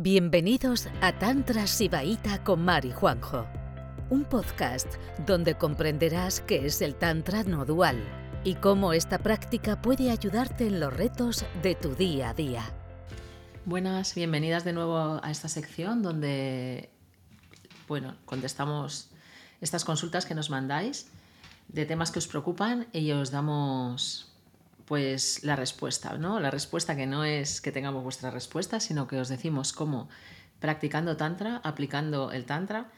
[0.00, 3.48] Bienvenidos a Tantra Sibaíta con Mari Juanjo,
[4.10, 4.86] un podcast
[5.26, 8.00] donde comprenderás qué es el Tantra no dual
[8.44, 12.62] y cómo esta práctica puede ayudarte en los retos de tu día a día.
[13.64, 16.90] Buenas, bienvenidas de nuevo a esta sección donde,
[17.88, 19.10] bueno, contestamos
[19.60, 21.10] estas consultas que nos mandáis
[21.66, 24.32] de temas que os preocupan y os damos
[24.88, 26.40] pues la respuesta, ¿no?
[26.40, 30.08] La respuesta que no es que tengamos vuestra respuesta, sino que os decimos cómo
[30.60, 32.90] practicando tantra, aplicando el tantra,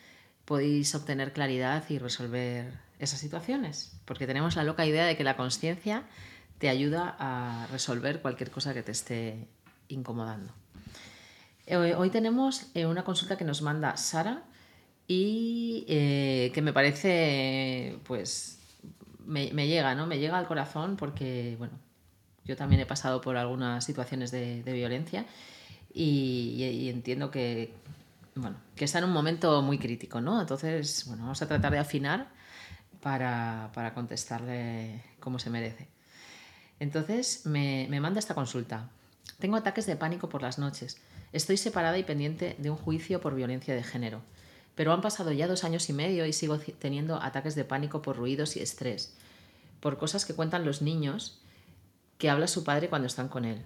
[0.44, 5.36] podéis obtener claridad y resolver esas situaciones, porque tenemos la loca idea de que la
[5.36, 6.04] conciencia
[6.58, 9.48] te ayuda a resolver cualquier cosa que te esté
[9.88, 10.52] incomodando.
[11.66, 14.44] Eh, hoy tenemos eh, una consulta que nos manda Sara
[15.08, 18.59] y eh, que me parece pues
[19.30, 20.06] me, llega, ¿no?
[20.06, 21.74] Me llega al corazón porque, bueno,
[22.44, 25.24] yo también he pasado por algunas situaciones de, violencia
[25.94, 27.72] y, entiendo que,
[28.34, 30.40] bueno, que está en un momento muy crítico, ¿no?
[30.40, 32.28] Entonces, bueno, vamos a tratar de afinar
[33.00, 35.88] para, contestarle como se merece.
[36.80, 38.88] Entonces, me, me manda esta consulta.
[39.38, 41.00] Tengo ataques de pánico por las noches.
[41.32, 44.22] Estoy separada y pendiente de un juicio por violencia de género
[44.80, 48.16] pero han pasado ya dos años y medio y sigo teniendo ataques de pánico por
[48.16, 49.14] ruidos y estrés,
[49.78, 51.42] por cosas que cuentan los niños
[52.16, 53.60] que habla su padre cuando están con él.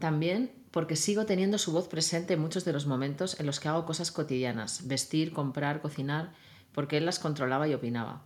[0.00, 3.68] También porque sigo teniendo su voz presente en muchos de los momentos en los que
[3.68, 6.32] hago cosas cotidianas, vestir, comprar, cocinar,
[6.72, 8.24] porque él las controlaba y opinaba.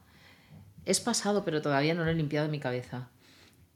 [0.87, 3.11] Es pasado, pero todavía no lo he limpiado en mi cabeza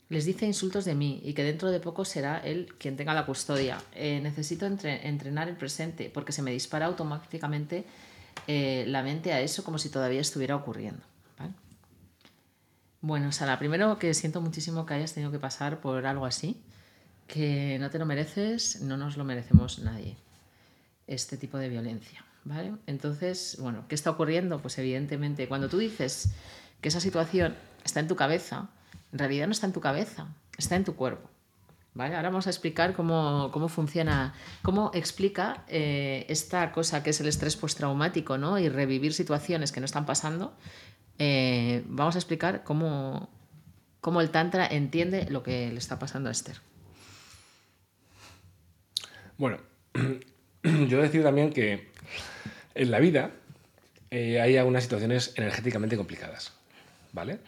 [0.09, 3.27] les dice insultos de mí y que dentro de poco será él quien tenga la
[3.27, 3.79] custodia.
[3.95, 7.85] Eh, necesito entrenar el presente porque se me dispara automáticamente
[8.47, 11.03] eh, la mente a eso como si todavía estuviera ocurriendo.
[13.01, 16.61] Bueno, Sara, primero que siento muchísimo que hayas tenido que pasar por algo así,
[17.29, 20.17] que no te lo mereces, no nos lo merecemos nadie,
[21.07, 22.25] este tipo de violencia.
[22.45, 22.75] ¿vale?
[22.87, 24.61] Entonces, bueno, ¿qué está ocurriendo?
[24.61, 26.31] Pues evidentemente, cuando tú dices
[26.81, 27.55] que esa situación
[27.85, 28.69] está en tu cabeza,
[29.13, 31.29] en realidad no está en tu cabeza, está en tu cuerpo.
[31.95, 32.15] ¿Vale?
[32.15, 34.33] Ahora vamos a explicar cómo, funciona,
[34.63, 38.59] cómo explica eh, esta cosa que es el estrés postraumático ¿no?
[38.59, 40.55] y revivir situaciones que no están pasando.
[41.19, 43.29] Eh, vamos a explicar cómo,
[44.01, 46.61] cómo el Tantra entiende lo que le está pasando a Esther.
[49.37, 49.59] Bueno,
[50.63, 51.91] yo decir también que
[52.77, 53.33] en la vida
[54.13, 56.53] eh, hay algunas situaciones energéticamente complicadas,
[57.13, 57.41] ¿vale?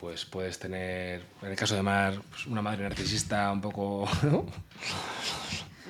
[0.00, 4.08] Pues puedes tener, en el caso de Mar, pues una madre narcisista un poco...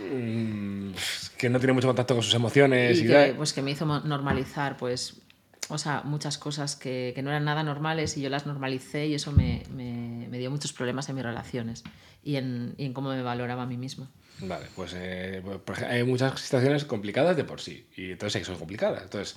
[0.01, 0.93] Mm,
[1.37, 2.99] que no tiene mucho contacto con sus emociones.
[2.99, 5.21] Y, que, pues que me hizo normalizar, pues,
[5.69, 9.15] o sea, muchas cosas que, que, no eran nada normales y yo las normalicé y
[9.15, 11.85] eso me, me, me dio muchos problemas en mis relaciones
[12.25, 14.09] y en, y en cómo me valoraba a mí mismo.
[14.43, 15.43] Vale, pues, eh,
[15.89, 19.03] hay muchas situaciones complicadas de por sí, y entonces son complicadas.
[19.03, 19.37] Entonces,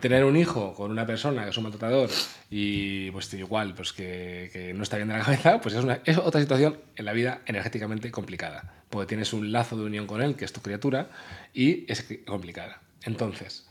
[0.00, 2.10] tener un hijo con una persona que es un maltratador
[2.50, 6.00] y pues igual, pues que, que no está bien de la cabeza, pues es, una,
[6.04, 10.22] es otra situación en la vida energéticamente complicada, porque tienes un lazo de unión con
[10.22, 11.08] él, que es tu criatura,
[11.52, 12.80] y es complicada.
[13.02, 13.66] Entonces,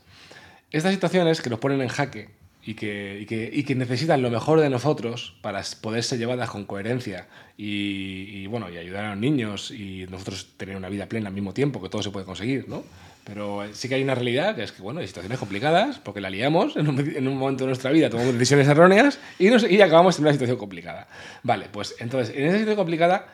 [0.70, 2.30] estas situaciones que nos ponen en jaque
[2.66, 6.50] y que, y que, y que, necesitan lo mejor de nosotros para poder ser llevadas
[6.50, 11.06] con coherencia y, y, bueno, y ayudar a los niños y nosotros tener una vida
[11.06, 12.82] plena al mismo tiempo, que todo se puede conseguir, ¿no?
[13.24, 16.28] Pero sí que hay una realidad que es que, bueno, hay situaciones complicadas porque la
[16.28, 19.80] liamos en un, en un momento de nuestra vida, tomamos decisiones erróneas y, nos, y
[19.80, 21.08] acabamos en una situación complicada.
[21.42, 23.26] Vale, pues entonces, en esa situación complicada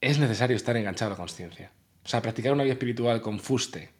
[0.00, 1.72] es necesario estar enganchado a la conciencia.
[2.04, 3.90] O sea, practicar una vida espiritual con fuste,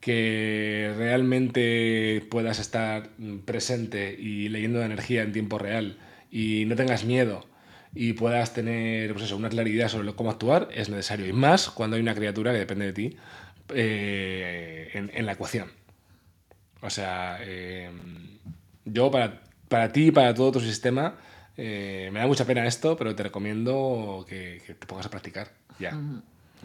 [0.00, 3.08] que realmente puedas estar
[3.44, 5.98] presente y leyendo la energía en tiempo real
[6.30, 7.46] y no tengas miedo
[7.94, 11.26] y puedas tener pues eso, una claridad sobre cómo actuar, es necesario.
[11.26, 13.16] Y más cuando hay una criatura que depende de ti
[13.68, 15.70] eh, en, la ecuación.
[16.80, 17.90] O sea, eh,
[18.84, 21.16] yo para, para ti y para todo tu sistema,
[21.56, 25.98] eh, me da mucha pena esto, pero te recomiendo que, te pongas a practicar ya.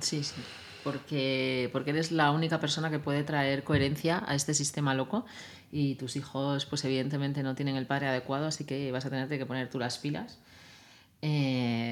[0.01, 0.41] Sí, sí
[0.83, 5.25] porque, porque eres la única persona que puede traer coherencia a este sistema loco
[5.71, 9.27] y tus hijos pues evidentemente no tienen el padre adecuado, así que vas a tener
[9.27, 10.39] que poner tú las pilas.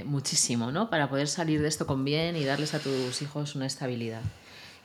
[0.05, 0.89] Muchísimo, ¿no?
[0.89, 4.21] Para poder salir de esto con bien y darles a tus hijos una estabilidad.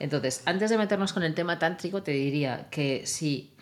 [0.02, 3.54] Entonces, antes de meternos con el tema tántrico, te diría que si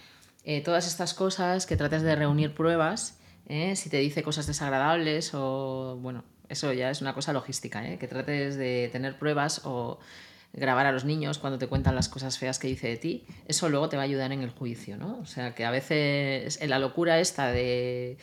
[0.42, 5.34] eh, todas estas cosas, que trates de reunir pruebas, eh, si te dice cosas desagradables
[5.34, 9.98] o, bueno, eso ya es una cosa logística, que trates de tener pruebas o
[10.54, 13.68] grabar a los niños cuando te cuentan las cosas feas que dice de ti, eso
[13.68, 15.18] luego te va a ayudar en el juicio, ¿no?
[15.18, 18.16] O sea, que a veces en la locura esta de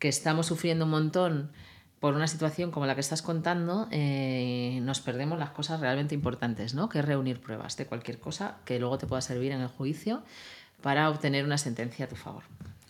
[0.00, 1.52] que estamos sufriendo un montón
[2.02, 6.74] por una situación como la que estás contando, eh, nos perdemos las cosas realmente importantes,
[6.74, 6.88] ¿no?
[6.88, 10.24] Que es reunir pruebas de cualquier cosa que luego te pueda servir en el juicio
[10.82, 12.42] para obtener una sentencia a tu favor.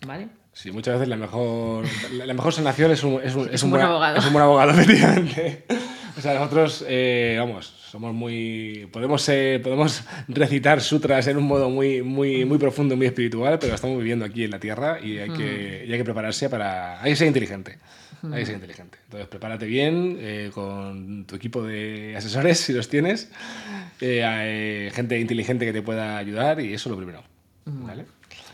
[0.07, 0.29] ¿Vale?
[0.51, 3.83] Sí, muchas veces la mejor, la, mejor sanación es un, es un, es un buen
[3.83, 4.17] abogado.
[4.17, 5.65] Es un buen abogado, efectivamente.
[6.17, 8.89] O sea, nosotros, eh, vamos, somos muy.
[8.91, 13.75] Podemos, eh, podemos recitar sutras en un modo muy, muy, muy profundo, muy espiritual, pero
[13.75, 16.99] estamos viviendo aquí en la Tierra y hay, que, y hay que prepararse para.
[16.99, 17.77] Hay que ser inteligente.
[18.31, 18.97] Hay que ser inteligente.
[19.05, 23.29] Entonces, prepárate bien eh, con tu equipo de asesores, si los tienes,
[23.99, 27.23] gente inteligente que te pueda ayudar y eso es lo primero.
[27.65, 28.05] ¿Vale?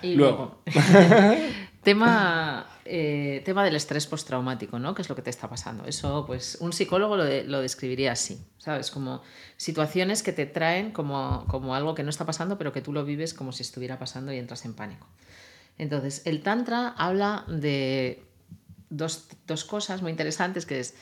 [0.02, 0.62] Y luego,
[1.84, 4.96] tema, eh, tema del estrés postraumático, ¿no?
[4.96, 5.86] ¿Qué es lo que te está pasando?
[5.86, 8.92] Eso, pues, un psicólogo lo, lo describiría así, ¿sabes?
[8.92, 9.22] Como
[9.58, 13.04] situaciones que te traen como, como algo que no está pasando, pero que tú lo
[13.04, 15.08] vives como si estuviera pasando y entras en pánico.
[15.78, 18.24] Entonces, el Tantra habla de
[18.90, 20.96] dos, dos cosas muy interesantes, que es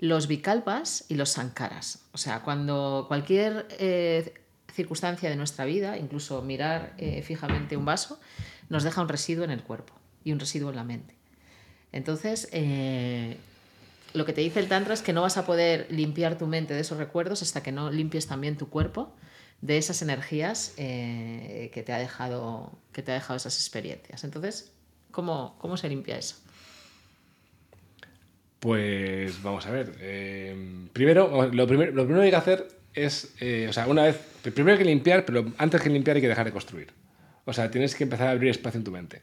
[0.00, 2.06] los vikalpas y los sankaras.
[2.12, 4.32] O sea, cuando cualquier eh,
[4.72, 8.18] circunstancia de nuestra vida, incluso mirar eh, fijamente un vaso,
[8.70, 9.92] nos deja un residuo en el cuerpo
[10.24, 11.16] y un residuo en la mente.
[11.92, 13.36] Entonces, eh,
[14.14, 16.72] lo que te dice el Tantra es que no vas a poder limpiar tu mente
[16.72, 19.14] de esos recuerdos hasta que no limpies también tu cuerpo
[19.60, 24.24] de esas energías que, te ha dejado, que te ha dejado esas experiencias.
[24.24, 24.72] Entonces,
[25.10, 26.36] ¿cómo, cómo se limpia eso?
[28.60, 29.92] Pues vamos a ver.
[30.92, 34.20] primero, lo primero, lo primero que hay que hacer es, eh, o sea, una vez,
[34.42, 36.92] primero hay que limpiar, pero antes que limpiar hay que dejar de construir.
[37.44, 39.22] O sea, tienes que empezar a abrir espacio en tu mente.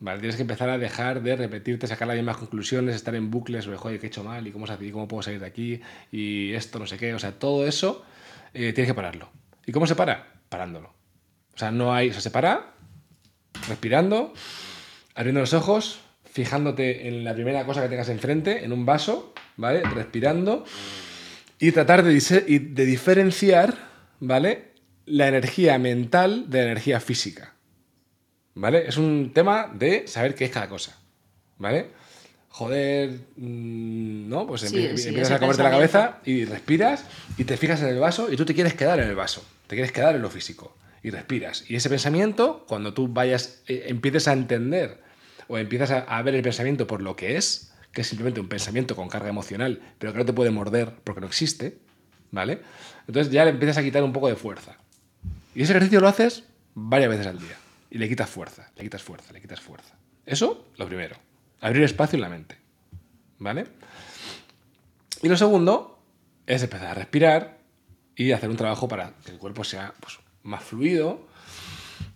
[0.00, 0.20] ¿vale?
[0.20, 3.76] Tienes que empezar a dejar de repetirte, sacar las mismas conclusiones, estar en bucles sobre,
[3.76, 4.46] joder, ¿qué he hecho mal?
[4.46, 5.80] ¿Y cómo, cómo puedo salir de aquí?
[6.10, 7.14] Y esto, no sé qué.
[7.14, 8.04] O sea, todo eso
[8.54, 9.30] eh, tienes que pararlo.
[9.64, 10.26] ¿Y cómo se para?
[10.48, 10.94] Parándolo.
[11.54, 12.74] O sea, no hay, o sea, se para,
[13.68, 14.34] respirando,
[15.14, 16.00] abriendo los ojos,
[16.36, 19.80] fijándote en la primera cosa que tengas enfrente, en un vaso, ¿vale?
[19.80, 20.66] Respirando
[21.58, 23.74] y tratar de, de diferenciar,
[24.20, 24.72] ¿vale?
[25.06, 27.54] La energía mental de la energía física.
[28.54, 28.86] ¿Vale?
[28.86, 30.98] Es un tema de saber qué es cada cosa.
[31.56, 31.86] ¿Vale?
[32.50, 34.46] Joder, mm, ¿no?
[34.46, 37.06] Pues empiezas a comerte la cabeza y respiras
[37.38, 39.74] y te fijas en el vaso y tú te quieres quedar en el vaso, te
[39.74, 41.64] quieres quedar en lo físico y respiras.
[41.66, 45.05] Y ese pensamiento, cuando tú vayas, eh, empieces a entender
[45.48, 48.94] o empiezas a ver el pensamiento por lo que es, que es simplemente un pensamiento
[48.94, 51.78] con carga emocional, pero que no te puede morder porque no existe,
[52.30, 52.60] ¿vale?
[53.06, 54.76] Entonces ya le empiezas a quitar un poco de fuerza.
[55.54, 56.44] Y ese ejercicio lo haces
[56.74, 57.56] varias veces al día.
[57.90, 59.94] Y le quitas fuerza, le quitas fuerza, le quitas fuerza.
[60.26, 61.16] Eso, lo primero.
[61.62, 62.58] Abrir espacio en la mente.
[63.38, 63.64] ¿Vale?
[65.22, 65.98] Y lo segundo
[66.46, 67.58] es empezar a respirar
[68.14, 71.26] y hacer un trabajo para que el cuerpo sea pues, más fluido,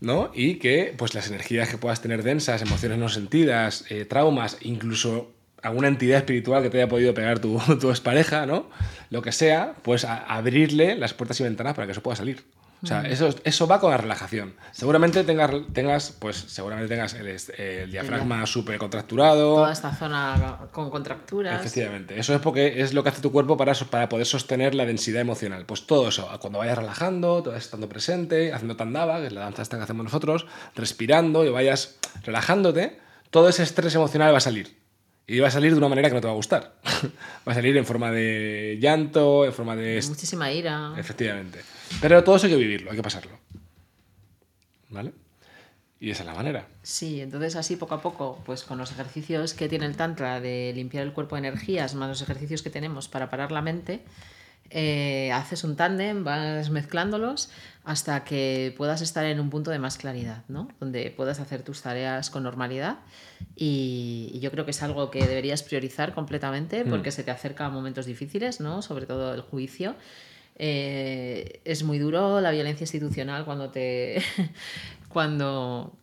[0.00, 0.30] ¿no?
[0.34, 5.32] Y que pues, las energías que puedas tener densas, emociones no sentidas, eh, traumas, incluso
[5.62, 8.70] alguna entidad espiritual que te haya podido pegar tu, tu expareja, ¿no?
[9.10, 12.44] Lo que sea, pues abrirle las puertas y ventanas para que eso pueda salir.
[12.82, 14.54] O sea, eso, eso va con la relajación.
[14.72, 19.56] Seguramente tengas, tengas pues seguramente tengas el, diafragma súper contracturado.
[19.56, 21.60] Toda esta zona con contracturas.
[21.60, 22.18] Efectivamente.
[22.18, 25.20] Eso es porque es lo que hace tu cuerpo para, para poder sostener la densidad
[25.20, 25.66] emocional.
[25.66, 29.62] Pues todo eso, cuando vayas relajando, todo estando presente, haciendo tandava, que es la danza
[29.62, 32.98] esta que hacemos nosotros, respirando y vayas relajándote,
[33.30, 34.80] todo ese estrés emocional va a salir.
[35.30, 36.74] Y va a salir de una manera que no te va a gustar.
[37.46, 40.02] va a salir en forma de llanto, en forma de...
[40.08, 40.92] Muchísima ira.
[40.98, 41.60] Efectivamente.
[42.00, 43.38] Pero todo eso hay que vivirlo, hay que pasarlo.
[44.88, 45.12] ¿Vale?
[46.00, 46.66] Y esa es la manera.
[46.82, 50.72] Sí, entonces así poco a poco, pues con los ejercicios que tiene el Tantra de
[50.74, 54.02] limpiar el cuerpo de energías, más los ejercicios que tenemos para parar la mente,
[54.68, 57.50] eh, haces un tándem, vas mezclándolos
[57.82, 60.68] hasta que puedas estar en un punto de más claridad, ¿no?
[60.78, 62.98] Donde puedas hacer tus tareas con normalidad
[63.56, 66.90] y, yo creo que es algo que deberías priorizar completamente mm.
[66.90, 68.80] porque se te acerca a momentos difíciles, ¿no?
[68.82, 69.96] Sobre todo el juicio.
[70.56, 74.22] Eh, es muy duro la violencia institucional cuando te
[75.08, 75.96] cuando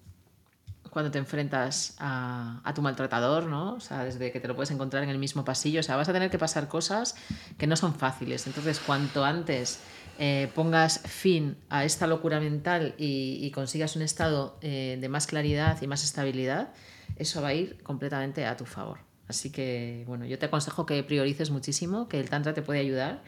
[0.89, 3.74] cuando te enfrentas a, tu maltratador, ¿no?
[3.74, 6.10] O sea, desde que te lo puedes encontrar en el mismo pasillo, o sea, vas
[6.10, 7.15] a tener que pasar cosas
[7.58, 8.48] que no son fáciles.
[8.48, 9.79] Entonces, cuanto antes
[10.20, 15.82] eh, pongas fin a esta locura mental y, consigas un estado eh, de más claridad
[15.82, 16.70] y más estabilidad,
[17.15, 19.00] eso va a ir completamente a tu favor.
[19.27, 23.24] Así que, bueno, yo te aconsejo que priorices muchísimo, que el Tantra te puede ayudar.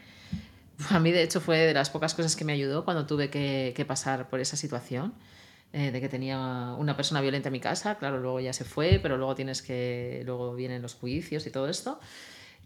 [0.90, 3.84] A mí, de hecho, fue de las pocas cosas que me ayudó cuando tuve que
[3.86, 5.12] pasar por esa situación.
[5.72, 8.98] Eh, de que tenía una persona violenta en mi casa, claro, luego ya se fue,
[9.00, 12.00] pero luego tienes que, luego vienen los juicios y todo esto.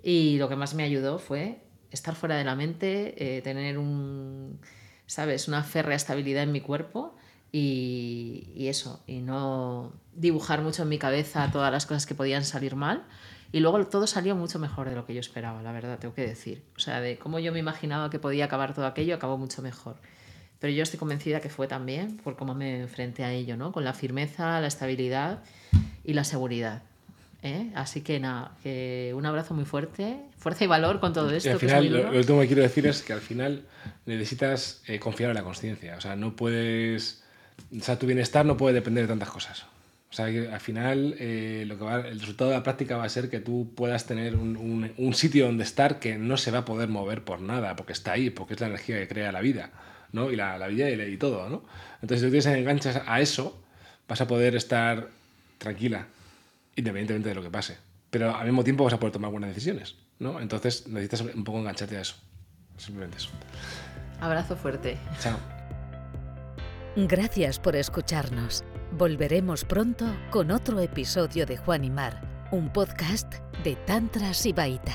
[0.02, 4.58] Y lo que más me ayudó fue estar fuera de la mente, eh, tener un,
[5.06, 5.48] ¿sabes?
[5.48, 7.14] Una férrea estabilidad en mi cuerpo
[7.52, 12.44] y, y, eso, y no dibujar mucho en mi cabeza todas las cosas que podían
[12.44, 13.04] salir mal
[13.52, 16.26] Y luego todo salió mucho mejor de lo que yo esperaba, la verdad, tengo que
[16.26, 16.64] decir.
[16.76, 19.96] O sea, de cómo yo me imaginaba que podía acabar todo aquello, acabó mucho mejor.
[20.64, 23.70] Pero yo estoy convencida que fue también por cómo me enfrenté a ello, ¿no?
[23.70, 25.40] Con la firmeza, la estabilidad
[26.06, 26.80] y la seguridad.
[27.42, 27.70] ¿eh?
[27.74, 31.50] Así que nada, que un abrazo muy fuerte, fuerza y valor con todo esto.
[31.50, 32.02] Y al que final, duro.
[32.04, 33.64] lo, lo último que quiero decir es que al final
[34.06, 35.96] necesitas eh, confiar en la conciencia.
[35.98, 37.22] O sea, no puedes.
[37.78, 39.64] O sea, tu bienestar no puede depender de tantas cosas.
[40.10, 43.04] O sea, que al final eh, lo que va, el resultado de la práctica va
[43.04, 46.50] a ser que tú puedas tener un, un- un sitio donde estar que no se
[46.50, 49.30] va a poder mover por nada, porque está ahí, porque es la energía que crea
[49.30, 49.70] la vida,
[50.14, 50.30] ¿no?
[50.30, 51.64] Y la, la vida y, y todo, ¿no?
[52.00, 53.60] Entonces, si tú te enganchas a eso,
[54.08, 55.08] vas a poder estar
[55.58, 56.06] tranquila,
[56.76, 57.76] independientemente de lo que pase.
[58.10, 60.40] Pero al mismo tiempo vas a poder tomar buenas decisiones, ¿no?
[60.40, 62.14] Entonces necesitas un poco engancharte a eso.
[62.78, 63.30] Simplemente eso.
[64.20, 64.96] Abrazo fuerte.
[65.20, 65.36] Chao.
[66.96, 68.62] Gracias por escucharnos.
[68.92, 72.20] Volveremos pronto con otro episodio de Juan y Mar,
[72.52, 74.82] un podcast de Tantra Sibaita.